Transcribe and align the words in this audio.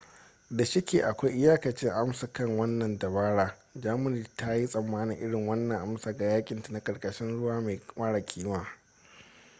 da 0.49 0.65
shike 0.65 1.01
akwai 1.03 1.31
iyakacin 1.33 1.89
amsa 1.89 2.33
kan 2.33 2.57
wannan 2.57 2.99
dabara 2.99 3.57
germany 3.75 4.25
ta 4.35 4.53
yi 4.55 4.67
tsamanin 4.67 5.17
irin 5.17 5.47
wannan 5.47 5.79
amsa 5.81 6.11
ga 6.15 6.25
yakinta 6.29 6.71
na 6.71 6.79
karkashin 6.83 7.29
ruwa 7.35 7.81
mara 7.95 8.25
kima 8.25 8.67